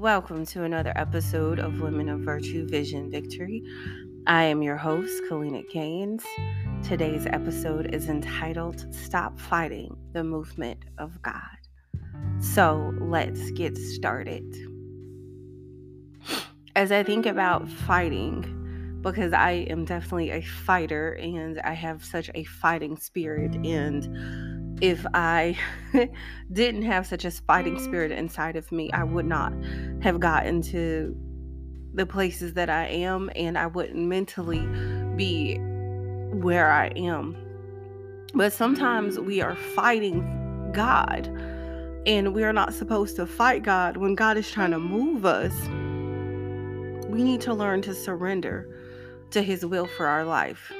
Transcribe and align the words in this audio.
Welcome 0.00 0.46
to 0.46 0.64
another 0.64 0.94
episode 0.96 1.58
of 1.58 1.82
Women 1.82 2.08
of 2.08 2.20
Virtue 2.20 2.66
Vision 2.66 3.10
Victory. 3.10 3.62
I 4.26 4.44
am 4.44 4.62
your 4.62 4.78
host, 4.78 5.12
Kaleena 5.28 5.70
Gaines. 5.70 6.24
Today's 6.82 7.26
episode 7.26 7.94
is 7.94 8.08
entitled 8.08 8.94
Stop 8.94 9.38
Fighting 9.38 9.94
the 10.14 10.24
Movement 10.24 10.86
of 10.96 11.20
God. 11.20 11.34
So 12.40 12.94
let's 12.98 13.50
get 13.50 13.76
started. 13.76 14.46
As 16.74 16.90
I 16.92 17.02
think 17.02 17.26
about 17.26 17.68
fighting, 17.68 19.00
because 19.02 19.34
I 19.34 19.66
am 19.68 19.84
definitely 19.84 20.30
a 20.30 20.40
fighter 20.40 21.12
and 21.12 21.60
I 21.60 21.74
have 21.74 22.02
such 22.02 22.30
a 22.34 22.44
fighting 22.44 22.96
spirit 22.96 23.54
and 23.66 24.49
if 24.80 25.04
I 25.14 25.56
didn't 26.52 26.82
have 26.82 27.06
such 27.06 27.24
a 27.24 27.30
fighting 27.30 27.76
mm-hmm. 27.76 27.84
spirit 27.84 28.12
inside 28.12 28.56
of 28.56 28.70
me, 28.72 28.90
I 28.92 29.04
would 29.04 29.26
not 29.26 29.52
have 30.02 30.20
gotten 30.20 30.62
to 30.62 31.16
the 31.94 32.06
places 32.06 32.54
that 32.54 32.70
I 32.70 32.86
am 32.86 33.30
and 33.34 33.58
I 33.58 33.66
wouldn't 33.66 33.98
mentally 33.98 34.66
be 35.16 35.58
where 36.32 36.70
I 36.70 36.88
am. 36.96 37.36
But 38.34 38.52
sometimes 38.52 39.16
mm-hmm. 39.16 39.26
we 39.26 39.42
are 39.42 39.56
fighting 39.56 40.70
God 40.72 41.26
and 42.06 42.34
we 42.34 42.44
are 42.44 42.52
not 42.52 42.72
supposed 42.72 43.16
to 43.16 43.26
fight 43.26 43.62
God 43.62 43.96
when 43.96 44.14
God 44.14 44.36
is 44.36 44.50
trying 44.50 44.70
to 44.70 44.78
move 44.78 45.26
us. 45.26 45.52
We 47.08 47.22
need 47.22 47.40
to 47.42 47.52
learn 47.52 47.82
to 47.82 47.94
surrender 47.94 48.68
to 49.32 49.42
His 49.42 49.66
will 49.66 49.86
for 49.86 50.06
our 50.06 50.24
life. 50.24 50.72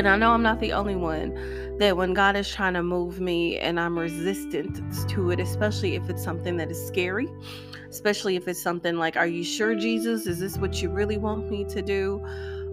And 0.00 0.08
I 0.08 0.16
know 0.16 0.30
I'm 0.30 0.42
not 0.42 0.60
the 0.60 0.72
only 0.72 0.96
one 0.96 1.76
that 1.76 1.94
when 1.94 2.14
God 2.14 2.34
is 2.34 2.48
trying 2.48 2.72
to 2.72 2.82
move 2.82 3.20
me 3.20 3.58
and 3.58 3.78
I'm 3.78 3.98
resistant 3.98 4.80
to 5.10 5.30
it, 5.30 5.38
especially 5.38 5.94
if 5.94 6.08
it's 6.08 6.24
something 6.24 6.56
that 6.56 6.70
is 6.70 6.82
scary, 6.86 7.28
especially 7.90 8.34
if 8.34 8.48
it's 8.48 8.62
something 8.62 8.96
like, 8.96 9.18
Are 9.18 9.26
you 9.26 9.44
sure, 9.44 9.74
Jesus? 9.74 10.26
Is 10.26 10.38
this 10.38 10.56
what 10.56 10.80
you 10.80 10.88
really 10.88 11.18
want 11.18 11.50
me 11.50 11.64
to 11.64 11.82
do? 11.82 12.24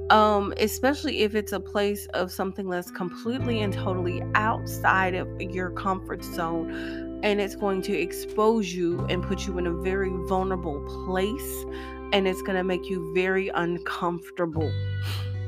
Um, 0.10 0.54
especially 0.56 1.20
if 1.20 1.36
it's 1.36 1.52
a 1.52 1.60
place 1.60 2.06
of 2.14 2.32
something 2.32 2.70
that's 2.70 2.92
completely 2.92 3.60
and 3.60 3.74
totally 3.74 4.24
outside 4.34 5.14
of 5.14 5.28
your 5.42 5.72
comfort 5.72 6.24
zone 6.24 7.20
and 7.24 7.42
it's 7.42 7.58
going 7.58 7.82
to 7.82 7.94
expose 7.94 8.74
you 8.74 9.06
and 9.10 9.22
put 9.22 9.46
you 9.46 9.58
in 9.58 9.68
a 9.68 9.74
very 9.74 10.12
vulnerable 10.30 10.80
place 11.06 11.66
and 12.14 12.26
it's 12.26 12.42
going 12.42 12.56
to 12.56 12.64
make 12.64 12.90
you 12.90 13.14
very 13.14 13.50
uncomfortable. 13.50 14.72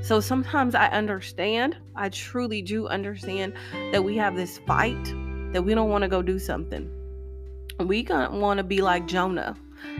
So 0.01 0.19
sometimes 0.19 0.75
I 0.75 0.87
understand, 0.87 1.77
I 1.95 2.09
truly 2.09 2.61
do 2.61 2.87
understand 2.87 3.53
that 3.91 4.03
we 4.03 4.15
have 4.17 4.35
this 4.35 4.57
fight 4.59 5.03
that 5.53 5.63
we 5.63 5.73
don't 5.73 5.89
want 5.89 6.03
to 6.03 6.07
go 6.07 6.21
do 6.21 6.39
something. 6.39 6.89
We 7.79 8.03
want 8.09 8.57
to 8.57 8.63
be 8.63 8.81
like 8.81 9.07
Jonah. 9.07 9.55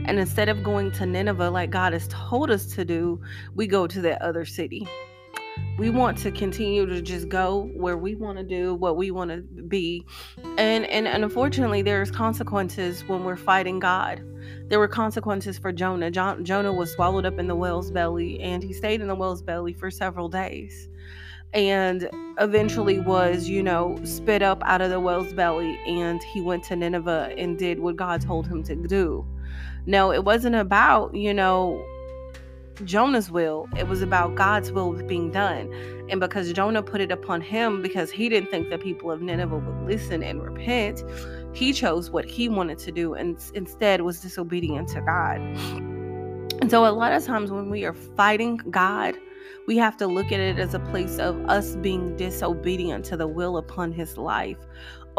And 0.06 0.20
instead 0.20 0.50
of 0.50 0.64
going 0.64 0.92
to 0.94 1.06
Nineveh 1.06 1.50
like 1.50 1.70
God 1.70 1.94
has 1.94 2.08
told 2.10 2.50
us 2.52 2.66
to 2.76 2.86
do, 2.86 3.22
we 3.56 3.68
go 3.68 3.88
to 3.88 4.02
that 4.02 4.22
other 4.22 4.46
city. 4.46 4.88
We 5.78 5.90
want 5.90 6.18
to 6.20 6.32
continue 6.32 6.86
to 6.86 7.02
just 7.02 7.30
go 7.30 7.70
where 7.74 7.98
we 7.98 8.16
want 8.16 8.38
to 8.38 8.44
do 8.44 8.76
what 8.76 8.98
we 8.98 9.12
want 9.12 9.32
to 9.32 9.42
be. 9.42 10.06
And, 10.58 10.86
and 10.86 11.08
and 11.08 11.24
unfortunately 11.24 11.82
there's 11.82 12.12
consequences 12.12 13.04
when 13.08 13.24
we're 13.24 13.38
fighting 13.38 13.80
God. 13.80 14.22
There 14.68 14.80
were 14.80 14.88
consequences 14.88 15.58
for 15.58 15.72
Jonah. 15.72 16.12
Jonah 16.12 16.74
was 16.74 16.92
swallowed 16.92 17.26
up 17.26 17.40
in 17.40 17.48
the 17.48 17.56
whale's 17.56 17.92
belly 17.92 18.40
and 18.42 18.62
he 18.62 18.74
stayed 18.74 19.02
in 19.02 19.08
the 19.08 19.16
whale's 19.16 19.42
belly 19.42 19.74
for 19.74 19.90
several 19.90 20.28
days 20.30 20.90
and 21.54 22.10
eventually 22.40 23.00
was, 23.00 23.48
you 23.50 23.64
know, 23.64 24.00
spit 24.04 24.42
up 24.42 24.62
out 24.66 24.82
of 24.82 24.90
the 24.90 25.00
whale's 25.00 25.34
belly 25.34 25.80
and 25.88 26.22
he 26.24 26.42
went 26.42 26.64
to 26.66 26.76
Nineveh 26.76 27.34
and 27.38 27.58
did 27.58 27.80
what 27.80 27.96
God 27.96 28.22
told 28.22 28.48
him 28.48 28.64
to 28.64 28.76
do. 28.76 29.26
No, 29.86 30.12
it 30.12 30.24
wasn't 30.24 30.56
about, 30.56 31.16
you 31.16 31.34
know, 31.34 31.84
Jonah's 32.86 33.30
will. 33.30 33.68
It 33.78 33.88
was 33.88 34.02
about 34.02 34.36
God's 34.36 34.72
will 34.72 34.94
being 34.94 35.32
done. 35.32 35.72
And 36.10 36.20
because 36.20 36.52
Jonah 36.54 36.82
put 36.82 37.02
it 37.02 37.12
upon 37.12 37.42
him 37.42 37.82
because 37.82 38.12
he 38.12 38.30
didn't 38.30 38.50
think 38.50 38.70
the 38.70 38.78
people 38.78 39.12
of 39.12 39.22
Nineveh 39.22 39.58
would 39.58 39.88
listen 39.88 40.24
and 40.24 40.42
repent, 40.42 41.04
he 41.54 41.74
chose 41.74 42.10
what 42.10 42.26
he 42.26 42.50
wanted 42.50 42.80
to 42.80 42.92
do 42.92 43.14
and 43.14 43.38
instead 43.54 44.02
was 44.02 44.20
disobedient 44.22 44.88
to 44.90 45.02
God. 45.02 45.40
And 46.62 46.70
so, 46.70 46.86
a 46.86 46.92
lot 46.92 47.14
of 47.14 47.24
times 47.24 47.52
when 47.52 47.70
we 47.70 47.86
are 47.86 47.94
fighting 47.94 48.58
God, 48.70 49.16
we 49.66 49.78
have 49.78 49.96
to 49.98 50.08
look 50.08 50.32
at 50.32 50.40
it 50.40 50.60
as 50.60 50.74
a 50.74 50.80
place 50.80 51.20
of 51.20 51.40
us 51.46 51.76
being 51.78 52.18
disobedient 52.18 53.06
to 53.06 53.18
the 53.18 53.28
will 53.28 53.58
upon 53.58 53.92
his 53.92 54.18
life. 54.18 54.58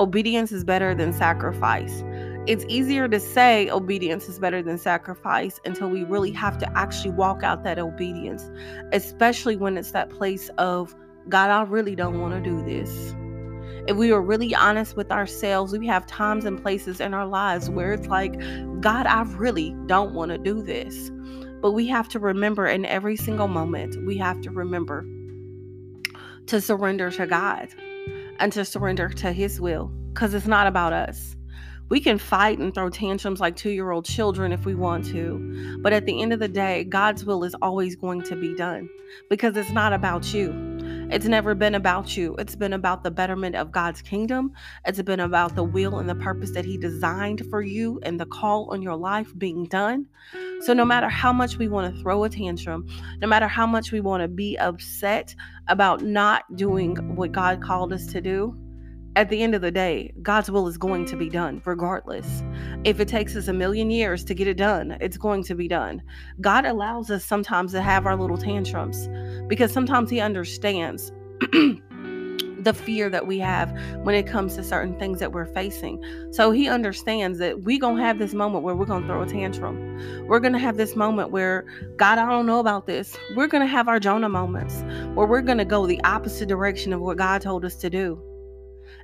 Obedience 0.00 0.50
is 0.50 0.64
better 0.64 0.94
than 0.94 1.12
sacrifice. 1.12 2.02
It's 2.46 2.64
easier 2.68 3.06
to 3.06 3.20
say 3.20 3.70
obedience 3.70 4.28
is 4.28 4.40
better 4.40 4.62
than 4.62 4.78
sacrifice 4.78 5.60
until 5.64 5.88
we 5.88 6.02
really 6.02 6.32
have 6.32 6.58
to 6.58 6.76
actually 6.76 7.12
walk 7.12 7.44
out 7.44 7.62
that 7.62 7.78
obedience, 7.78 8.50
especially 8.92 9.56
when 9.56 9.76
it's 9.76 9.92
that 9.92 10.10
place 10.10 10.48
of, 10.58 10.96
God, 11.28 11.50
I 11.50 11.62
really 11.62 11.94
don't 11.94 12.18
want 12.18 12.34
to 12.34 12.40
do 12.40 12.64
this 12.64 13.14
if 13.86 13.96
we 13.96 14.12
are 14.12 14.20
really 14.20 14.54
honest 14.54 14.96
with 14.96 15.10
ourselves, 15.10 15.76
we 15.76 15.86
have 15.86 16.06
times 16.06 16.44
and 16.44 16.60
places 16.60 17.00
in 17.00 17.14
our 17.14 17.26
lives 17.26 17.70
where 17.70 17.92
it's 17.92 18.06
like, 18.06 18.38
God, 18.80 19.06
I 19.06 19.22
really 19.22 19.74
don't 19.86 20.14
want 20.14 20.30
to 20.30 20.38
do 20.38 20.62
this. 20.62 21.10
But 21.60 21.72
we 21.72 21.86
have 21.88 22.08
to 22.10 22.18
remember 22.18 22.66
in 22.66 22.84
every 22.84 23.16
single 23.16 23.48
moment, 23.48 23.96
we 24.06 24.16
have 24.18 24.40
to 24.42 24.50
remember 24.50 25.06
to 26.46 26.60
surrender 26.60 27.10
to 27.10 27.26
God 27.26 27.68
and 28.40 28.52
to 28.52 28.64
surrender 28.64 29.08
to 29.08 29.32
His 29.32 29.60
will 29.60 29.92
because 30.12 30.34
it's 30.34 30.46
not 30.46 30.66
about 30.66 30.92
us. 30.92 31.36
We 31.88 32.00
can 32.00 32.18
fight 32.18 32.58
and 32.58 32.72
throw 32.72 32.88
tantrums 32.88 33.40
like 33.40 33.56
two 33.56 33.70
year 33.70 33.90
old 33.90 34.04
children 34.04 34.52
if 34.52 34.64
we 34.64 34.74
want 34.74 35.04
to. 35.06 35.78
But 35.82 35.92
at 35.92 36.06
the 36.06 36.22
end 36.22 36.32
of 36.32 36.38
the 36.38 36.48
day, 36.48 36.84
God's 36.84 37.24
will 37.24 37.42
is 37.42 37.54
always 37.60 37.96
going 37.96 38.22
to 38.22 38.36
be 38.36 38.54
done 38.54 38.88
because 39.28 39.56
it's 39.56 39.70
not 39.70 39.92
about 39.92 40.32
you. 40.32 40.69
It's 41.10 41.26
never 41.26 41.56
been 41.56 41.74
about 41.74 42.16
you. 42.16 42.36
It's 42.36 42.54
been 42.54 42.72
about 42.72 43.02
the 43.02 43.10
betterment 43.10 43.56
of 43.56 43.72
God's 43.72 44.00
kingdom. 44.00 44.52
It's 44.86 45.02
been 45.02 45.18
about 45.18 45.56
the 45.56 45.64
will 45.64 45.98
and 45.98 46.08
the 46.08 46.14
purpose 46.14 46.52
that 46.52 46.64
He 46.64 46.78
designed 46.78 47.42
for 47.50 47.62
you 47.62 47.98
and 48.04 48.20
the 48.20 48.26
call 48.26 48.68
on 48.70 48.80
your 48.80 48.94
life 48.94 49.36
being 49.36 49.64
done. 49.64 50.06
So, 50.60 50.72
no 50.72 50.84
matter 50.84 51.08
how 51.08 51.32
much 51.32 51.56
we 51.56 51.66
want 51.66 51.92
to 51.92 52.00
throw 52.00 52.22
a 52.22 52.28
tantrum, 52.28 52.86
no 53.20 53.26
matter 53.26 53.48
how 53.48 53.66
much 53.66 53.90
we 53.90 54.00
want 54.00 54.22
to 54.22 54.28
be 54.28 54.56
upset 54.58 55.34
about 55.66 56.02
not 56.02 56.44
doing 56.54 56.94
what 57.16 57.32
God 57.32 57.60
called 57.60 57.92
us 57.92 58.06
to 58.08 58.20
do, 58.20 58.56
at 59.16 59.28
the 59.28 59.42
end 59.42 59.54
of 59.54 59.60
the 59.60 59.70
day, 59.70 60.12
God's 60.22 60.50
will 60.50 60.68
is 60.68 60.78
going 60.78 61.04
to 61.06 61.16
be 61.16 61.28
mm. 61.28 61.32
done 61.32 61.62
regardless. 61.64 62.42
If 62.84 63.00
it 63.00 63.08
takes 63.08 63.34
us 63.36 63.48
a 63.48 63.52
million 63.52 63.90
years 63.90 64.24
to 64.24 64.34
get 64.34 64.46
it 64.46 64.56
done, 64.56 64.96
it's 65.00 65.16
going 65.16 65.42
to 65.44 65.54
be 65.54 65.68
done. 65.68 66.02
God 66.40 66.64
allows 66.64 67.10
us 67.10 67.24
sometimes 67.24 67.72
to 67.72 67.82
have 67.82 68.06
our 68.06 68.16
little 68.16 68.38
tantrums 68.38 69.08
because 69.48 69.72
sometimes 69.72 70.10
He 70.10 70.20
understands. 70.20 71.12
the 72.60 72.74
fear 72.74 73.08
that 73.08 73.26
we 73.26 73.38
have 73.38 73.70
when 74.02 74.14
it 74.14 74.26
comes 74.26 74.54
to 74.54 74.62
certain 74.62 74.98
things 74.98 75.18
that 75.18 75.32
we're 75.32 75.46
facing. 75.46 76.02
So 76.30 76.50
he 76.50 76.68
understands 76.68 77.38
that 77.38 77.62
we 77.62 77.78
going 77.78 77.96
to 77.96 78.02
have 78.02 78.18
this 78.18 78.34
moment 78.34 78.64
where 78.64 78.74
we're 78.74 78.84
going 78.84 79.02
to 79.02 79.08
throw 79.08 79.22
a 79.22 79.26
tantrum. 79.26 80.26
We're 80.26 80.40
going 80.40 80.52
to 80.52 80.58
have 80.58 80.76
this 80.76 80.94
moment 80.94 81.30
where 81.30 81.64
God, 81.96 82.18
I 82.18 82.28
don't 82.28 82.44
know 82.44 82.60
about 82.60 82.86
this. 82.86 83.16
We're 83.34 83.46
going 83.46 83.62
to 83.62 83.66
have 83.66 83.88
our 83.88 83.98
Jonah 83.98 84.28
moments 84.28 84.82
where 85.14 85.26
we're 85.26 85.40
going 85.40 85.56
to 85.56 85.64
go 85.64 85.86
the 85.86 86.02
opposite 86.04 86.50
direction 86.50 86.92
of 86.92 87.00
what 87.00 87.16
God 87.16 87.40
told 87.40 87.64
us 87.64 87.76
to 87.76 87.88
do. 87.88 88.22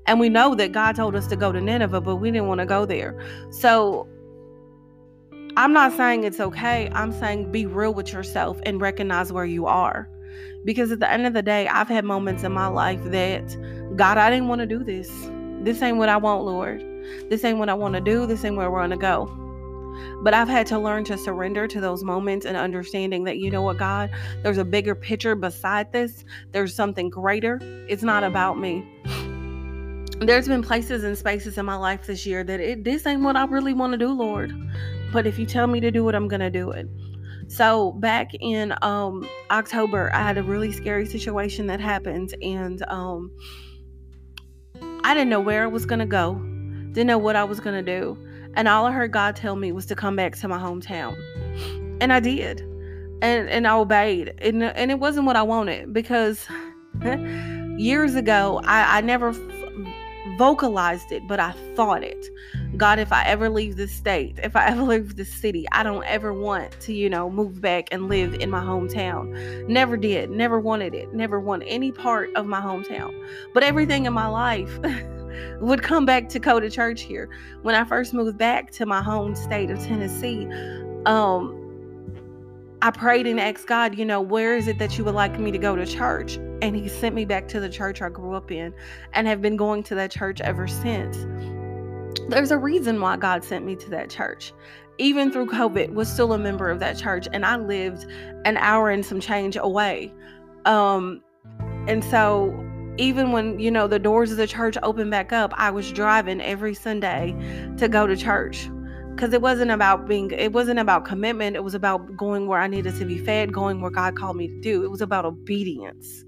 And 0.06 0.21
we 0.21 0.28
know 0.28 0.55
that 0.55 0.72
God 0.72 0.97
told 0.97 1.17
us 1.17 1.27
to 1.28 1.37
go 1.37 1.50
to 1.53 1.61
Nineveh, 1.61 2.00
but 2.00 2.17
we 2.17 2.31
didn't 2.31 2.47
want 2.47 2.61
to 2.61 2.67
go 2.67 2.87
there. 2.87 3.21
So 3.50 4.09
I'm 5.56 5.72
not 5.72 5.93
saying 5.93 6.25
it's 6.25 6.39
okay. 6.39 6.89
I'm 6.93 7.12
saying 7.12 7.50
be 7.50 7.67
real 7.67 7.94
with 7.94 8.12
yourself 8.12 8.59
and 8.65 8.81
recognize 8.81 9.33
where 9.33 9.44
you 9.44 9.67
are. 9.67 10.09
Because 10.65 10.93
at 10.93 11.00
the 11.00 11.11
end 11.11 11.27
of 11.27 11.33
the 11.33 11.43
day, 11.43 11.67
I've 11.69 11.88
had 11.88 12.05
moments 12.05 12.44
in 12.44 12.53
my 12.53 12.67
life 12.67 13.03
that, 13.05 13.97
God, 13.97 14.19
I 14.19 14.31
didn't 14.31 14.49
want 14.49 14.61
to 14.61 14.67
do 14.67 14.85
this. 14.85 15.08
This 15.62 15.81
ain't 15.82 15.97
what 15.97 16.08
I 16.08 16.19
want, 16.19 16.44
Lord. 16.44 16.85
This 17.31 17.44
ain't 17.44 17.58
what 17.58 17.69
I 17.69 17.75
want 17.75 17.94
to 17.94 18.00
do. 18.00 18.26
This 18.26 18.44
ain't 18.44 18.56
where 18.56 18.70
we're 18.70 18.81
going 18.81 18.91
to 18.91 18.97
go. 18.97 19.26
But 20.23 20.35
I've 20.35 20.49
had 20.49 20.67
to 20.69 20.79
learn 20.79 21.05
to 21.05 21.17
surrender 21.17 21.67
to 21.69 21.81
those 21.81 22.05
moments 22.05 22.44
and 22.44 22.56
understanding 22.56 23.25
that, 23.25 23.38
you 23.38 23.50
know 23.50 23.62
what, 23.62 23.79
God, 23.79 24.11
there's 24.43 24.58
a 24.58 24.64
bigger 24.64 24.94
picture 24.94 25.35
beside 25.35 25.91
this. 25.93 26.25
There's 26.53 26.75
something 26.75 27.08
greater. 27.08 27.58
It's 27.88 28.03
not 28.03 28.23
about 28.23 28.58
me 28.58 28.87
there's 30.21 30.49
been 30.49 30.63
places 30.63 31.05
and 31.05 31.17
spaces 31.17 31.59
in 31.59 31.67
my 31.67 31.77
life 31.77 32.07
this 32.07 32.25
year 32.25 32.43
that 32.43 32.61
it 32.61 32.85
this 32.85 33.07
ain't 33.07 33.23
what 33.23 33.37
I 33.37 33.45
really 33.45 33.75
want 33.75 33.93
to 33.93 33.99
do, 33.99 34.09
Lord. 34.09 34.53
But 35.13 35.27
if 35.27 35.39
you 35.39 35.47
tell 35.47 35.67
me 35.67 35.81
to 35.81 35.91
do 35.91 36.09
it, 36.09 36.15
I'm 36.15 36.29
gonna 36.29 36.51
do 36.51 36.71
it. 36.71 36.89
So 37.49 37.93
back 37.93 38.33
in 38.41 38.75
um, 38.83 39.29
October, 39.51 40.11
I 40.13 40.23
had 40.23 40.39
a 40.39 40.43
really 40.43 40.73
scary 40.73 41.07
situation 41.07 41.67
that 41.67 41.81
happened, 41.81 42.35
and 42.43 42.83
um, 42.89 43.31
I 45.05 45.15
didn't 45.15 45.29
know 45.29 45.41
where 45.41 45.65
I 45.65 45.67
was 45.67 45.87
gonna 45.87 46.07
go, 46.07 46.35
didn't 46.93 47.07
know 47.07 47.19
what 47.19 47.37
I 47.37 47.45
was 47.45 47.61
gonna 47.61 47.83
do, 47.83 48.19
and 48.55 48.67
all 48.67 48.87
I 48.87 48.93
heard 48.93 49.13
God 49.13 49.37
tell 49.37 49.55
me 49.55 49.71
was 49.71 49.87
to 49.87 49.95
come 49.95 50.17
back 50.17 50.35
to 50.37 50.49
my 50.49 50.59
hometown, 50.59 51.15
and 52.01 52.13
I 52.13 52.21
did, 52.21 52.63
and 53.23 53.49
and 53.49 53.67
I 53.67 53.75
obeyed, 53.75 54.35
and 54.39 54.63
and 54.63 54.91
it 54.91 54.99
wasn't 54.99 55.27
what 55.27 55.37
I 55.37 55.43
wanted 55.43 55.93
because 55.93 56.47
years 57.77 58.15
ago 58.15 58.61
I, 58.65 58.99
I 58.99 59.01
never 59.03 59.33
vocalized 60.37 61.12
it, 61.12 61.27
but 61.27 61.41
I 61.41 61.53
thought 61.75 62.03
it. 62.03 62.29
God, 62.77 62.99
if 62.99 63.12
I 63.12 63.25
ever 63.25 63.49
leave 63.49 63.77
this 63.77 63.93
state, 63.93 64.38
if 64.43 64.56
I 64.56 64.67
ever 64.69 64.83
leave 64.83 65.17
this 65.17 65.33
city, 65.33 65.67
I 65.73 65.83
don't 65.83 66.05
ever 66.05 66.33
want 66.33 66.79
to, 66.81 66.93
you 66.93 67.09
know, 67.09 67.31
move 67.31 67.61
back 67.61 67.88
and 67.93 68.09
live 68.09 68.35
in 68.35 68.50
my 68.50 68.61
hometown. 68.61 69.69
Never 69.69 69.97
did, 69.97 70.31
never 70.31 70.61
wanted 70.61 70.94
it, 70.94 71.12
never 71.15 71.41
want 71.41 71.62
any 71.67 71.93
part 71.93 72.35
of 72.35 72.47
my 72.47 72.61
hometown. 72.61 73.12
But 73.55 73.62
everything 73.62 74.06
in 74.06 74.12
my 74.12 74.27
life 74.27 74.79
would 75.61 75.83
come 75.83 76.05
back 76.05 76.29
to 76.31 76.39
go 76.39 76.61
to 76.61 76.71
church 76.71 77.03
here. 77.03 77.29
When 77.62 77.75
I 77.75 77.85
first 77.85 78.12
moved 78.12 78.39
back 78.39 78.71
to 78.73 78.87
my 78.87 79.03
home 79.03 79.35
state 79.35 79.71
of 79.71 79.79
Tennessee, 79.82 80.47
um, 81.06 81.62
I 82.82 82.91
prayed 82.91 83.27
and 83.27 83.41
asked 83.41 83.67
God, 83.67 83.99
you 83.99 84.05
know, 84.05 84.21
where 84.21 84.56
is 84.56 84.69
it 84.69 84.79
that 84.79 84.99
you 84.99 85.05
would 85.05 85.15
like 85.15 85.39
me 85.39 85.50
to 85.50 85.59
go 85.59 85.77
to 85.77 85.87
church? 85.87 86.39
And 86.62 86.76
He 86.76 86.88
sent 86.88 87.14
me 87.14 87.25
back 87.25 87.49
to 87.49 87.61
the 87.61 87.69
church 87.69 88.03
I 88.03 88.08
grew 88.08 88.35
up 88.35 88.50
in 88.50 88.75
and 89.12 89.26
have 89.26 89.43
been 89.43 89.56
going 89.56 89.82
to 89.85 89.94
that 89.97 90.11
church 90.11 90.41
ever 90.41 90.67
since. 90.67 91.26
There's 92.29 92.50
a 92.50 92.58
reason 92.58 93.00
why 93.00 93.17
God 93.17 93.44
sent 93.44 93.64
me 93.64 93.76
to 93.76 93.91
that 93.91 94.11
church. 94.11 94.53
Even 94.99 95.31
through 95.31 95.47
COVID, 95.47 95.93
was 95.93 96.11
still 96.11 96.32
a 96.32 96.38
member 96.38 96.70
of 96.70 96.81
that 96.81 96.97
church, 96.97 97.29
and 97.32 97.44
I 97.44 97.56
lived 97.56 98.06
an 98.44 98.56
hour 98.56 98.91
and 98.91 99.05
some 99.05 99.20
change 99.20 99.56
away. 99.56 100.12
Um, 100.64 101.23
and 101.87 102.03
so 102.03 102.64
even 102.99 103.31
when 103.31 103.61
you 103.61 103.70
know 103.70 103.87
the 103.87 103.99
doors 103.99 104.31
of 104.31 104.38
the 104.38 104.47
church 104.47 104.76
opened 104.82 105.11
back 105.11 105.32
up, 105.32 105.53
I 105.56 105.70
was 105.70 105.93
driving 105.93 106.41
every 106.41 106.75
Sunday 106.75 107.37
to 107.76 107.88
go 107.88 108.06
to 108.06 108.17
church 108.17 108.70
because 109.17 109.32
it 109.32 109.41
wasn't 109.41 109.70
about 109.70 110.06
being 110.06 110.31
it 110.31 110.53
wasn't 110.53 110.79
about 110.79 111.06
commitment 111.06 111.56
it 111.56 111.64
was 111.64 111.75
about 111.75 112.17
going 112.19 112.47
where 112.47 112.61
i 112.61 112.67
needed 112.67 112.94
to 112.94 113.06
be 113.06 113.17
fed 113.17 113.50
going 113.50 113.81
where 113.81 113.91
god 113.91 114.14
called 114.14 114.37
me 114.37 114.47
to 114.47 114.61
do 114.61 114.85
it 114.85 114.91
was 114.91 115.00
about 115.00 115.25
obedience 115.25 116.25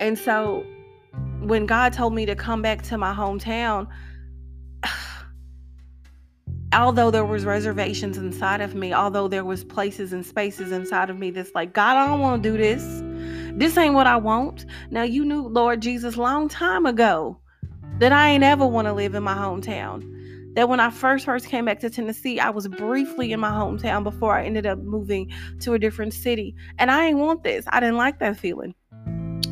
and 0.00 0.18
so 0.18 0.64
when 1.40 1.66
god 1.66 1.92
told 1.92 2.14
me 2.14 2.26
to 2.26 2.34
come 2.34 2.62
back 2.62 2.82
to 2.82 2.98
my 2.98 3.14
hometown 3.14 3.86
although 6.72 7.10
there 7.10 7.24
was 7.24 7.44
reservations 7.44 8.16
inside 8.16 8.60
of 8.60 8.74
me 8.74 8.92
although 8.92 9.28
there 9.28 9.44
was 9.44 9.64
places 9.64 10.12
and 10.12 10.24
spaces 10.24 10.72
inside 10.72 11.10
of 11.10 11.18
me 11.18 11.30
that's 11.30 11.54
like 11.54 11.72
god 11.72 11.96
i 11.96 12.06
don't 12.06 12.20
want 12.20 12.42
to 12.42 12.50
do 12.50 12.56
this 12.56 13.02
this 13.58 13.76
ain't 13.76 13.94
what 13.94 14.06
i 14.06 14.16
want 14.16 14.66
now 14.90 15.02
you 15.02 15.24
knew 15.24 15.48
lord 15.48 15.80
jesus 15.80 16.16
long 16.16 16.48
time 16.48 16.86
ago 16.86 17.38
that 17.98 18.12
i 18.12 18.28
ain't 18.28 18.44
ever 18.44 18.66
want 18.66 18.86
to 18.86 18.92
live 18.92 19.14
in 19.14 19.22
my 19.22 19.34
hometown 19.34 20.14
that 20.58 20.68
when 20.68 20.80
I 20.80 20.90
first 20.90 21.24
first 21.24 21.46
came 21.46 21.66
back 21.66 21.78
to 21.80 21.88
Tennessee, 21.88 22.40
I 22.40 22.50
was 22.50 22.66
briefly 22.66 23.30
in 23.30 23.38
my 23.38 23.50
hometown 23.50 24.02
before 24.02 24.36
I 24.36 24.44
ended 24.44 24.66
up 24.66 24.80
moving 24.80 25.30
to 25.60 25.74
a 25.74 25.78
different 25.78 26.12
city. 26.12 26.52
And 26.78 26.90
I 26.90 27.06
didn't 27.06 27.20
want 27.20 27.44
this. 27.44 27.64
I 27.68 27.78
didn't 27.78 27.96
like 27.96 28.18
that 28.18 28.36
feeling. 28.36 28.74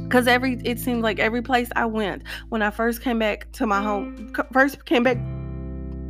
Cause 0.09 0.27
every 0.27 0.61
it 0.65 0.79
seemed 0.79 1.03
like 1.03 1.19
every 1.19 1.43
place 1.43 1.69
I 1.77 1.87
went 1.87 2.23
when 2.49 2.63
I 2.63 2.71
first 2.71 3.03
came 3.03 3.19
back 3.19 3.51
to 3.53 3.67
my 3.67 3.83
home, 3.83 4.17
mm. 4.17 4.53
first 4.53 4.85
came 4.85 5.03
back 5.03 5.19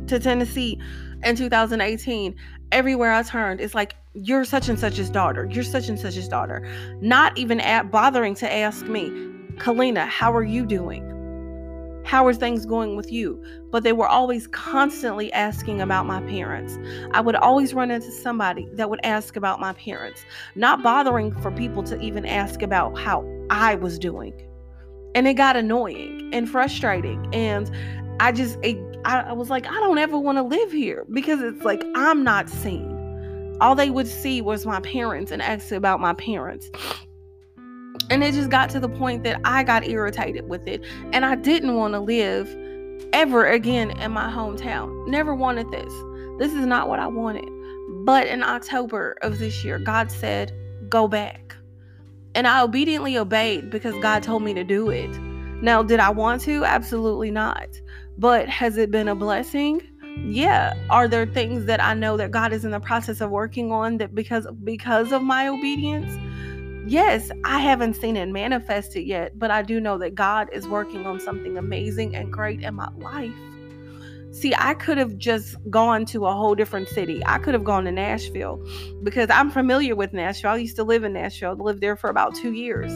to 0.07 0.19
Tennessee 0.19 0.79
in 1.23 1.35
2018, 1.35 2.35
everywhere 2.71 3.13
I 3.13 3.23
turned, 3.23 3.61
it's 3.61 3.75
like 3.75 3.95
you're 4.13 4.45
such 4.45 4.69
and 4.69 4.79
such's 4.79 5.09
daughter. 5.09 5.47
You're 5.51 5.63
such 5.63 5.89
and 5.89 5.99
such's 5.99 6.27
daughter. 6.27 6.67
Not 7.01 7.37
even 7.37 7.59
at 7.59 7.91
bothering 7.91 8.35
to 8.35 8.51
ask 8.51 8.85
me, 8.85 9.09
Kaleena, 9.57 10.07
how 10.07 10.33
are 10.33 10.43
you 10.43 10.65
doing? 10.65 11.13
How 12.05 12.25
are 12.25 12.33
things 12.33 12.65
going 12.65 12.95
with 12.95 13.11
you? 13.11 13.43
But 13.69 13.83
they 13.83 13.91
were 13.91 14.07
always 14.07 14.47
constantly 14.47 15.31
asking 15.33 15.81
about 15.81 16.05
my 16.05 16.21
parents. 16.21 16.77
I 17.11 17.19
would 17.19 17.35
always 17.35 17.73
run 17.73 17.91
into 17.91 18.11
somebody 18.11 18.67
that 18.73 18.89
would 18.89 19.01
ask 19.03 19.35
about 19.35 19.59
my 19.59 19.73
parents, 19.73 20.23
not 20.55 20.81
bothering 20.83 21.33
for 21.41 21.51
people 21.51 21.83
to 21.83 21.99
even 21.99 22.25
ask 22.25 22.61
about 22.61 22.97
how 22.97 23.21
I 23.49 23.75
was 23.75 23.97
doing. 23.99 24.33
And 25.15 25.27
it 25.27 25.33
got 25.33 25.55
annoying 25.55 26.29
and 26.33 26.49
frustrating. 26.49 27.27
And 27.33 27.71
I 28.19 28.31
just, 28.31 28.57
it, 28.61 28.77
I, 29.05 29.21
I 29.21 29.33
was 29.33 29.49
like, 29.49 29.67
I 29.67 29.73
don't 29.73 29.97
ever 29.97 30.17
want 30.17 30.37
to 30.37 30.43
live 30.43 30.71
here 30.71 31.05
because 31.11 31.41
it's 31.41 31.63
like 31.63 31.83
I'm 31.95 32.23
not 32.23 32.49
seen. 32.49 33.57
All 33.59 33.73
they 33.73 33.89
would 33.89 34.07
see 34.07 34.41
was 34.41 34.65
my 34.65 34.79
parents 34.81 35.31
and 35.31 35.41
ask 35.41 35.71
about 35.71 35.99
my 35.99 36.13
parents. 36.13 36.69
And 38.09 38.23
it 38.23 38.33
just 38.33 38.49
got 38.49 38.69
to 38.71 38.79
the 38.79 38.89
point 38.89 39.23
that 39.23 39.41
I 39.43 39.63
got 39.63 39.85
irritated 39.87 40.47
with 40.47 40.67
it. 40.67 40.83
And 41.11 41.25
I 41.25 41.35
didn't 41.35 41.75
want 41.75 41.93
to 41.93 41.99
live 41.99 42.47
ever 43.13 43.47
again 43.47 43.91
in 43.99 44.11
my 44.11 44.31
hometown. 44.31 45.07
Never 45.07 45.33
wanted 45.33 45.69
this. 45.71 45.91
This 46.37 46.53
is 46.53 46.65
not 46.65 46.87
what 46.87 46.99
I 46.99 47.07
wanted. 47.07 47.49
But 48.05 48.27
in 48.27 48.43
October 48.43 49.17
of 49.21 49.39
this 49.39 49.63
year, 49.63 49.79
God 49.79 50.11
said, 50.11 50.53
Go 50.89 51.07
back. 51.07 51.55
And 52.37 52.47
I 52.47 52.61
obediently 52.61 53.17
obeyed 53.17 53.71
because 53.71 53.95
God 53.99 54.21
told 54.21 54.43
me 54.43 54.53
to 54.53 54.63
do 54.63 54.91
it. 54.91 55.09
Now, 55.63 55.81
did 55.81 55.99
I 55.99 56.11
want 56.11 56.39
to? 56.43 56.63
Absolutely 56.63 57.31
not. 57.31 57.67
But 58.19 58.47
has 58.47 58.77
it 58.77 58.91
been 58.91 59.07
a 59.07 59.15
blessing? 59.15 59.81
Yeah. 60.23 60.75
Are 60.91 61.07
there 61.07 61.25
things 61.25 61.65
that 61.65 61.83
I 61.83 61.95
know 61.95 62.15
that 62.15 62.29
God 62.29 62.53
is 62.53 62.63
in 62.63 62.69
the 62.69 62.79
process 62.79 63.21
of 63.21 63.31
working 63.31 63.71
on 63.71 63.97
that 63.97 64.13
because 64.13 64.45
because 64.63 65.11
of 65.11 65.23
my 65.23 65.47
obedience? 65.47 66.15
yes, 66.87 67.31
I 67.43 67.59
haven't 67.59 67.95
seen 67.95 68.15
it 68.15 68.27
manifested 68.27 69.05
yet, 69.05 69.37
but 69.37 69.51
I 69.51 69.61
do 69.61 69.79
know 69.79 69.97
that 69.97 70.15
God 70.15 70.47
is 70.53 70.67
working 70.67 71.05
on 71.05 71.19
something 71.19 71.57
amazing 71.57 72.15
and 72.15 72.31
great 72.31 72.61
in 72.61 72.75
my 72.75 72.89
life. 72.97 73.33
See, 74.39 74.53
I 74.55 74.75
could 74.75 74.99
have 74.99 75.17
just 75.17 75.55
gone 75.69 76.05
to 76.05 76.27
a 76.27 76.31
whole 76.31 76.53
different 76.53 76.89
city. 76.89 77.23
I 77.25 77.39
could 77.39 77.55
have 77.55 77.63
gone 77.63 77.85
to 77.85 77.91
Nashville 77.91 78.63
because 79.01 79.31
I'm 79.31 79.49
familiar 79.49 79.95
with 79.95 80.13
Nashville. 80.13 80.51
I 80.51 80.57
used 80.57 80.75
to 80.75 80.83
live 80.83 81.03
in 81.03 81.13
Nashville, 81.13 81.55
lived 81.55 81.81
there 81.81 81.95
for 81.95 82.11
about 82.11 82.35
two 82.35 82.53
years. 82.53 82.91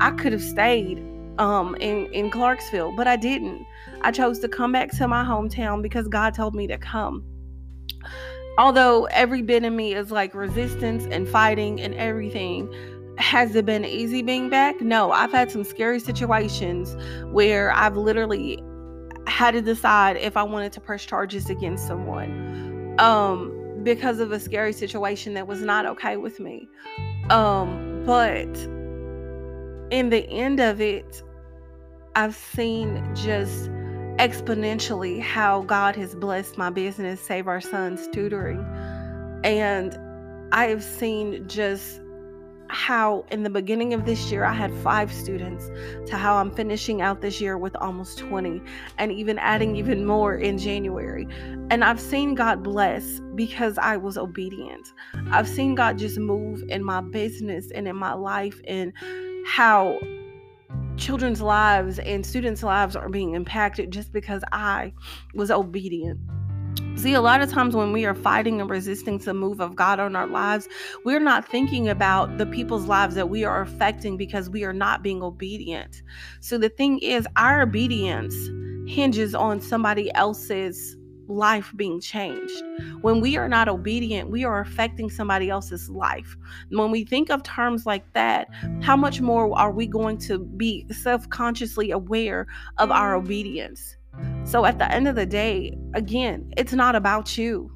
I 0.00 0.12
could 0.12 0.32
have 0.32 0.42
stayed 0.42 1.04
um, 1.38 1.74
in, 1.80 2.06
in 2.12 2.30
Clarksville, 2.30 2.94
but 2.96 3.08
I 3.08 3.16
didn't. 3.16 3.66
I 4.02 4.12
chose 4.12 4.38
to 4.38 4.48
come 4.48 4.70
back 4.70 4.92
to 4.92 5.08
my 5.08 5.24
hometown 5.24 5.82
because 5.82 6.06
God 6.06 6.32
told 6.32 6.54
me 6.54 6.68
to 6.68 6.78
come 6.78 7.24
although 8.56 9.06
every 9.06 9.42
bit 9.42 9.64
of 9.64 9.72
me 9.72 9.94
is 9.94 10.12
like 10.12 10.32
resistance 10.32 11.06
and 11.10 11.28
fighting 11.28 11.80
and 11.80 11.92
everything, 11.94 12.72
has 13.18 13.54
it 13.54 13.66
been 13.66 13.84
easy 13.84 14.22
being 14.22 14.48
back? 14.48 14.80
No, 14.80 15.10
I've 15.10 15.32
had 15.32 15.50
some 15.50 15.64
scary 15.64 15.98
situations 15.98 16.96
where 17.32 17.72
I've 17.72 17.96
literally 17.96 18.62
had 19.26 19.52
to 19.52 19.62
decide 19.62 20.16
if 20.16 20.36
I 20.36 20.42
wanted 20.42 20.72
to 20.72 20.80
press 20.80 21.04
charges 21.04 21.50
against 21.50 21.86
someone 21.86 22.94
um 22.98 23.52
because 23.82 24.20
of 24.20 24.32
a 24.32 24.40
scary 24.40 24.72
situation 24.72 25.34
that 25.34 25.46
was 25.46 25.60
not 25.60 25.84
okay 25.84 26.16
with 26.16 26.40
me. 26.40 26.68
Um 27.30 28.02
but 28.06 28.56
in 29.90 30.10
the 30.10 30.26
end 30.30 30.60
of 30.60 30.80
it 30.80 31.22
I've 32.16 32.34
seen 32.34 33.02
just 33.14 33.70
exponentially 34.18 35.20
how 35.20 35.62
God 35.62 35.96
has 35.96 36.14
blessed 36.14 36.56
my 36.56 36.70
business 36.70 37.20
Save 37.20 37.48
Our 37.48 37.60
Sons 37.60 38.08
tutoring 38.12 38.64
and 39.42 39.98
I 40.52 40.66
have 40.66 40.84
seen 40.84 41.48
just 41.48 42.00
how 42.68 43.24
in 43.30 43.42
the 43.42 43.50
beginning 43.50 43.94
of 43.94 44.04
this 44.04 44.30
year 44.30 44.44
I 44.44 44.52
had 44.52 44.72
five 44.78 45.12
students 45.12 45.70
to 46.08 46.16
how 46.16 46.36
I'm 46.36 46.50
finishing 46.50 47.02
out 47.02 47.20
this 47.20 47.40
year 47.40 47.58
with 47.58 47.76
almost 47.76 48.18
20 48.18 48.62
and 48.98 49.12
even 49.12 49.38
adding 49.38 49.76
even 49.76 50.04
more 50.06 50.34
in 50.34 50.58
January. 50.58 51.26
And 51.70 51.84
I've 51.84 52.00
seen 52.00 52.34
God 52.34 52.62
bless 52.62 53.20
because 53.34 53.78
I 53.78 53.96
was 53.96 54.16
obedient. 54.16 54.92
I've 55.30 55.48
seen 55.48 55.74
God 55.74 55.98
just 55.98 56.18
move 56.18 56.62
in 56.68 56.82
my 56.82 57.00
business 57.00 57.70
and 57.70 57.86
in 57.86 57.96
my 57.96 58.14
life 58.14 58.60
and 58.66 58.92
how 59.46 59.98
children's 60.96 61.40
lives 61.40 61.98
and 61.98 62.24
students' 62.24 62.62
lives 62.62 62.96
are 62.96 63.08
being 63.08 63.34
impacted 63.34 63.90
just 63.90 64.12
because 64.12 64.42
I 64.52 64.92
was 65.34 65.50
obedient. 65.50 66.20
See, 66.96 67.12
a 67.12 67.20
lot 67.20 67.42
of 67.42 67.50
times 67.50 67.76
when 67.76 67.92
we 67.92 68.06
are 68.06 68.14
fighting 68.14 68.60
and 68.60 68.70
resisting 68.70 69.18
the 69.18 69.34
move 69.34 69.60
of 69.60 69.76
God 69.76 70.00
on 70.00 70.16
our 70.16 70.26
lives, 70.26 70.68
we're 71.04 71.20
not 71.20 71.46
thinking 71.46 71.88
about 71.88 72.38
the 72.38 72.46
people's 72.46 72.86
lives 72.86 73.14
that 73.16 73.28
we 73.28 73.44
are 73.44 73.60
affecting 73.60 74.16
because 74.16 74.48
we 74.48 74.64
are 74.64 74.72
not 74.72 75.02
being 75.02 75.22
obedient. 75.22 76.02
So 76.40 76.56
the 76.56 76.70
thing 76.70 77.00
is, 77.00 77.26
our 77.36 77.62
obedience 77.62 78.34
hinges 78.86 79.34
on 79.34 79.60
somebody 79.60 80.14
else's 80.14 80.96
life 81.28 81.72
being 81.76 82.00
changed. 82.00 82.62
When 83.00 83.20
we 83.20 83.36
are 83.36 83.48
not 83.48 83.68
obedient, 83.68 84.30
we 84.30 84.44
are 84.44 84.60
affecting 84.60 85.10
somebody 85.10 85.50
else's 85.50 85.88
life. 85.90 86.36
When 86.70 86.90
we 86.90 87.04
think 87.04 87.30
of 87.30 87.42
terms 87.42 87.86
like 87.86 88.10
that, 88.12 88.48
how 88.82 88.96
much 88.96 89.20
more 89.20 89.56
are 89.58 89.72
we 89.72 89.86
going 89.86 90.18
to 90.18 90.38
be 90.38 90.86
self 90.90 91.28
consciously 91.30 91.90
aware 91.90 92.46
of 92.78 92.90
our 92.90 93.14
obedience? 93.14 93.96
So 94.44 94.64
at 94.66 94.78
the 94.78 94.90
end 94.92 95.08
of 95.08 95.14
the 95.16 95.26
day, 95.26 95.76
again, 95.94 96.52
it's 96.56 96.72
not 96.72 96.94
about 96.94 97.38
you. 97.38 97.70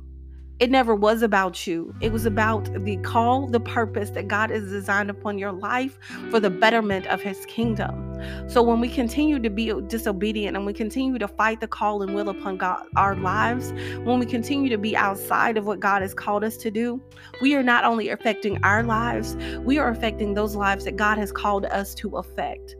It 0.59 0.73
never 0.73 0.93
was 0.93 1.23
about 1.23 1.69
you. 1.69 1.95
It 2.01 2.11
was 2.11 2.27
about 2.27 2.69
the 2.85 2.97
call, 2.97 3.47
the 3.47 3.61
purpose 3.61 4.11
that 4.11 4.27
God 4.27 4.51
has 4.51 4.69
designed 4.69 5.09
upon 5.09 5.39
your 5.39 5.53
life 5.53 5.97
for 6.31 6.41
the 6.41 6.51
betterment 6.51 7.07
of 7.07 7.23
his 7.23 7.47
kingdom. 7.47 8.21
So 8.49 8.61
when 8.63 8.81
we 8.81 8.89
continue 8.89 9.39
to 9.39 9.51
be 9.51 9.73
disobedient 9.87 10.57
and 10.57 10.67
we 10.67 10.73
continue 10.73 11.17
to 11.17 11.29
fight 11.29 11.61
the 11.61 11.69
call 11.69 12.03
and 12.03 12.13
will 12.13 12.29
upon 12.29 12.57
God 12.59 12.87
our 12.97 13.15
lives, 13.15 13.73
when 14.03 14.19
we 14.19 14.27
continue 14.27 14.69
to 14.69 14.79
be 14.79 14.97
outside 14.97 15.57
of 15.57 15.65
what 15.65 15.79
God 15.79 16.03
has 16.03 16.13
called 16.13 16.43
us 16.43 16.57
to 16.57 16.73
do, 16.73 17.01
we 17.41 17.55
are 17.55 17.63
not 17.63 17.85
only 17.85 18.09
affecting 18.09 18.63
our 18.65 18.83
lives, 18.83 19.37
we 19.61 19.79
are 19.79 19.91
affecting 19.91 20.35
those 20.35 20.57
lives 20.57 20.85
that 20.87 20.97
God 20.97 21.19
has 21.19 21.31
called 21.31 21.67
us 21.67 21.95
to 21.95 22.17
affect. 22.17 22.75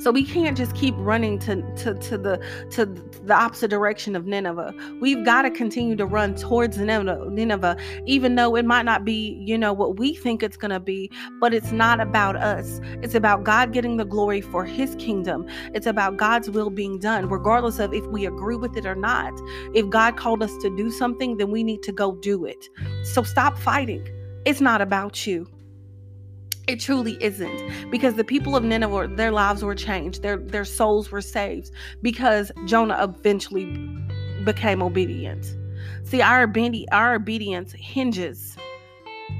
So 0.00 0.10
we 0.10 0.24
can't 0.24 0.56
just 0.56 0.74
keep 0.74 0.94
running 0.98 1.38
to, 1.40 1.62
to, 1.76 1.94
to 1.94 2.18
the 2.18 2.40
to 2.70 2.86
the 2.86 3.34
opposite 3.34 3.68
direction 3.68 4.16
of 4.16 4.26
Nineveh. 4.26 4.74
We've 5.00 5.24
got 5.24 5.42
to 5.42 5.50
continue 5.50 5.96
to 5.96 6.06
run 6.06 6.34
towards 6.34 6.78
Nineveh, 6.78 7.76
even 8.06 8.34
though 8.34 8.56
it 8.56 8.64
might 8.64 8.84
not 8.84 9.04
be, 9.04 9.42
you 9.44 9.58
know, 9.58 9.72
what 9.72 9.98
we 9.98 10.14
think 10.14 10.42
it's 10.42 10.56
gonna 10.56 10.80
be, 10.80 11.10
but 11.40 11.52
it's 11.54 11.72
not 11.72 12.00
about 12.00 12.36
us. 12.36 12.80
It's 13.02 13.14
about 13.14 13.44
God 13.44 13.72
getting 13.72 13.96
the 13.96 14.04
glory 14.04 14.40
for 14.40 14.64
his 14.64 14.94
kingdom. 14.96 15.46
It's 15.74 15.86
about 15.86 16.16
God's 16.16 16.50
will 16.50 16.70
being 16.70 16.98
done, 16.98 17.28
regardless 17.28 17.78
of 17.78 17.92
if 17.92 18.06
we 18.06 18.26
agree 18.26 18.56
with 18.56 18.76
it 18.76 18.86
or 18.86 18.94
not. 18.94 19.32
If 19.74 19.88
God 19.88 20.16
called 20.16 20.42
us 20.42 20.56
to 20.62 20.74
do 20.76 20.90
something, 20.90 21.36
then 21.36 21.50
we 21.50 21.62
need 21.62 21.82
to 21.84 21.92
go 21.92 22.14
do 22.16 22.44
it. 22.44 22.68
So 23.04 23.22
stop 23.22 23.58
fighting. 23.58 24.06
It's 24.44 24.60
not 24.60 24.80
about 24.80 25.26
you. 25.26 25.46
It 26.70 26.78
truly 26.78 27.18
isn't 27.20 27.90
because 27.90 28.14
the 28.14 28.22
people 28.22 28.54
of 28.54 28.62
Nineveh, 28.62 29.08
their 29.16 29.32
lives 29.32 29.64
were 29.64 29.74
changed, 29.74 30.22
their 30.22 30.36
their 30.36 30.64
souls 30.64 31.10
were 31.10 31.20
saved 31.20 31.72
because 32.00 32.52
Jonah 32.64 32.96
eventually 33.02 33.64
became 34.44 34.80
obedient. 34.80 35.56
See, 36.04 36.22
our 36.22 36.46
obedi- 36.46 36.84
our 36.92 37.16
obedience 37.16 37.72
hinges, 37.72 38.56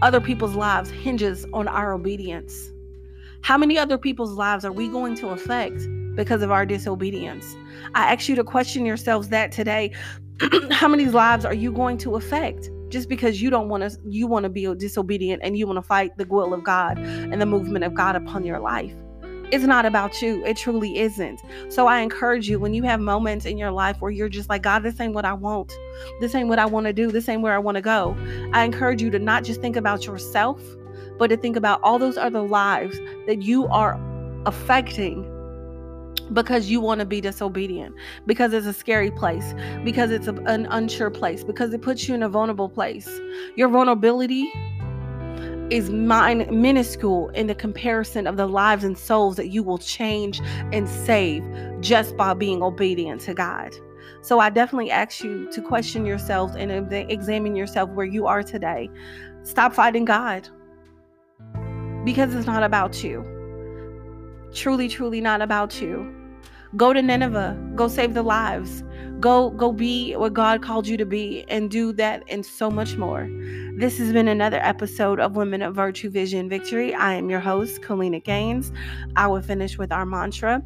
other 0.02 0.20
people's 0.20 0.56
lives 0.56 0.90
hinges 0.90 1.46
on 1.52 1.68
our 1.68 1.92
obedience. 1.92 2.72
How 3.42 3.56
many 3.56 3.78
other 3.78 3.96
people's 3.96 4.32
lives 4.32 4.64
are 4.64 4.72
we 4.72 4.88
going 4.88 5.14
to 5.18 5.28
affect 5.28 5.86
because 6.16 6.42
of 6.42 6.50
our 6.50 6.66
disobedience? 6.66 7.56
I 7.94 8.12
ask 8.12 8.28
you 8.28 8.34
to 8.34 8.42
question 8.42 8.84
yourselves 8.84 9.28
that 9.28 9.52
today. 9.52 9.92
How 10.72 10.88
many 10.88 11.04
lives 11.06 11.44
are 11.44 11.54
you 11.54 11.70
going 11.70 11.96
to 11.98 12.16
affect? 12.16 12.70
Just 12.90 13.08
because 13.08 13.40
you 13.40 13.50
don't 13.50 13.68
want 13.68 13.82
to 13.82 13.98
you 14.06 14.26
want 14.26 14.44
to 14.44 14.48
be 14.50 14.72
disobedient 14.74 15.42
and 15.42 15.56
you 15.56 15.66
want 15.66 15.78
to 15.78 15.82
fight 15.82 16.16
the 16.16 16.26
will 16.26 16.52
of 16.52 16.62
God 16.62 16.98
and 16.98 17.40
the 17.40 17.46
movement 17.46 17.84
of 17.84 17.94
God 17.94 18.16
upon 18.16 18.44
your 18.44 18.60
life. 18.60 18.94
It's 19.52 19.64
not 19.64 19.84
about 19.84 20.22
you. 20.22 20.44
It 20.44 20.56
truly 20.56 20.98
isn't. 20.98 21.40
So 21.70 21.88
I 21.88 22.00
encourage 22.00 22.48
you 22.48 22.60
when 22.60 22.72
you 22.72 22.84
have 22.84 23.00
moments 23.00 23.46
in 23.46 23.58
your 23.58 23.72
life 23.72 23.96
where 24.00 24.10
you're 24.12 24.28
just 24.28 24.48
like, 24.48 24.62
God, 24.62 24.84
this 24.84 25.00
ain't 25.00 25.12
what 25.12 25.24
I 25.24 25.32
want. 25.32 25.72
This 26.20 26.36
ain't 26.36 26.48
what 26.48 26.60
I 26.60 26.66
want 26.66 26.86
to 26.86 26.92
do. 26.92 27.10
This 27.10 27.28
ain't 27.28 27.42
where 27.42 27.54
I 27.54 27.58
want 27.58 27.74
to 27.74 27.82
go. 27.82 28.16
I 28.52 28.64
encourage 28.64 29.02
you 29.02 29.10
to 29.10 29.18
not 29.18 29.42
just 29.42 29.60
think 29.60 29.74
about 29.74 30.06
yourself, 30.06 30.62
but 31.18 31.28
to 31.30 31.36
think 31.36 31.56
about 31.56 31.80
all 31.82 31.98
those 31.98 32.16
other 32.16 32.42
lives 32.42 32.96
that 33.26 33.42
you 33.42 33.66
are 33.66 34.00
affecting 34.46 35.24
because 36.32 36.70
you 36.70 36.80
want 36.80 37.00
to 37.00 37.06
be 37.06 37.20
disobedient, 37.20 37.94
because 38.26 38.52
it's 38.52 38.66
a 38.66 38.72
scary 38.72 39.10
place, 39.10 39.54
because 39.84 40.10
it's 40.10 40.28
an 40.28 40.66
unsure 40.70 41.10
place, 41.10 41.42
because 41.44 41.72
it 41.74 41.82
puts 41.82 42.08
you 42.08 42.14
in 42.14 42.22
a 42.22 42.28
vulnerable 42.28 42.68
place. 42.68 43.08
Your 43.56 43.68
vulnerability 43.68 44.52
is 45.70 45.88
minuscule 45.90 47.28
in 47.30 47.46
the 47.46 47.54
comparison 47.54 48.26
of 48.26 48.36
the 48.36 48.46
lives 48.46 48.82
and 48.82 48.98
souls 48.98 49.36
that 49.36 49.50
you 49.50 49.62
will 49.62 49.78
change 49.78 50.40
and 50.72 50.88
save 50.88 51.44
just 51.80 52.16
by 52.16 52.34
being 52.34 52.62
obedient 52.62 53.20
to 53.22 53.34
God. 53.34 53.72
So 54.22 54.40
I 54.40 54.50
definitely 54.50 54.90
ask 54.90 55.22
you 55.22 55.48
to 55.52 55.62
question 55.62 56.04
yourselves 56.04 56.54
and 56.56 56.92
examine 56.92 57.54
yourself 57.56 57.88
where 57.90 58.06
you 58.06 58.26
are 58.26 58.42
today. 58.42 58.90
Stop 59.44 59.72
fighting 59.72 60.04
God 60.04 60.48
because 62.04 62.34
it's 62.34 62.46
not 62.46 62.62
about 62.62 63.02
you. 63.04 63.24
Truly, 64.52 64.88
truly 64.88 65.20
not 65.20 65.40
about 65.40 65.80
you. 65.80 66.12
Go 66.76 66.92
to 66.92 67.02
Nineveh. 67.02 67.58
Go 67.74 67.88
save 67.88 68.14
the 68.14 68.22
lives. 68.22 68.84
Go 69.18 69.50
go 69.50 69.72
be 69.72 70.14
what 70.14 70.34
God 70.34 70.62
called 70.62 70.86
you 70.86 70.96
to 70.96 71.04
be 71.04 71.44
and 71.48 71.70
do 71.70 71.92
that 71.94 72.22
and 72.28 72.46
so 72.46 72.70
much 72.70 72.96
more. 72.96 73.28
This 73.76 73.98
has 73.98 74.12
been 74.12 74.28
another 74.28 74.60
episode 74.62 75.18
of 75.18 75.36
Women 75.36 75.62
of 75.62 75.74
Virtue 75.74 76.08
Vision 76.08 76.48
Victory. 76.48 76.94
I 76.94 77.14
am 77.14 77.28
your 77.28 77.40
host, 77.40 77.82
Kaleena 77.82 78.22
Gaines. 78.22 78.72
I 79.16 79.26
will 79.26 79.42
finish 79.42 79.78
with 79.78 79.90
our 79.90 80.06
mantra. 80.06 80.62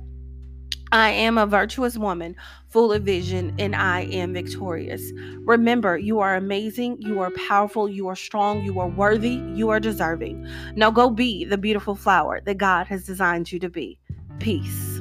I 0.92 1.10
am 1.10 1.38
a 1.38 1.46
virtuous 1.46 1.96
woman, 1.96 2.36
full 2.68 2.92
of 2.92 3.02
vision, 3.02 3.54
and 3.58 3.74
I 3.74 4.02
am 4.02 4.32
victorious. 4.32 5.10
Remember, 5.40 5.98
you 5.98 6.20
are 6.20 6.36
amazing, 6.36 6.98
you 7.00 7.20
are 7.20 7.32
powerful, 7.48 7.88
you 7.88 8.06
are 8.08 8.14
strong, 8.14 8.62
you 8.62 8.78
are 8.78 8.88
worthy, 8.88 9.42
you 9.54 9.70
are 9.70 9.80
deserving. 9.80 10.46
Now 10.76 10.92
go 10.92 11.10
be 11.10 11.44
the 11.44 11.58
beautiful 11.58 11.96
flower 11.96 12.40
that 12.42 12.58
God 12.58 12.86
has 12.88 13.04
designed 13.04 13.50
you 13.50 13.58
to 13.58 13.68
be. 13.70 13.98
Peace. 14.38 14.93